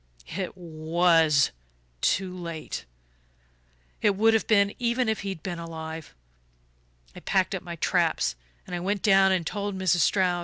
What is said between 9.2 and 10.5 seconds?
and told Mrs. Stroud.